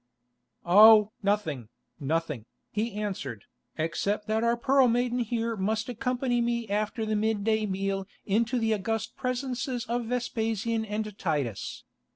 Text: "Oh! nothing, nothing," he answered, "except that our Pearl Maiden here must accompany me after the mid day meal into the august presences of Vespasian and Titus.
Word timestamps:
"Oh! 0.65 1.11
nothing, 1.21 1.69
nothing," 1.99 2.47
he 2.71 2.93
answered, 2.93 3.43
"except 3.77 4.25
that 4.25 4.43
our 4.43 4.57
Pearl 4.57 4.87
Maiden 4.87 5.19
here 5.19 5.55
must 5.55 5.89
accompany 5.89 6.41
me 6.41 6.67
after 6.69 7.05
the 7.05 7.15
mid 7.15 7.43
day 7.43 7.67
meal 7.67 8.07
into 8.25 8.57
the 8.57 8.73
august 8.73 9.15
presences 9.15 9.85
of 9.85 10.05
Vespasian 10.07 10.85
and 10.85 11.15
Titus. 11.19 11.83